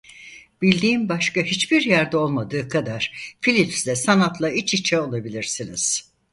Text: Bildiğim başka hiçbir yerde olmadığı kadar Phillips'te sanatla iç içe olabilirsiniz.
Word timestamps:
Bildiğim 0.61 1.09
başka 1.09 1.41
hiçbir 1.43 1.81
yerde 1.81 2.17
olmadığı 2.17 2.69
kadar 2.69 3.35
Phillips'te 3.41 3.95
sanatla 3.95 4.49
iç 4.51 4.73
içe 4.73 4.99
olabilirsiniz. 5.01 6.11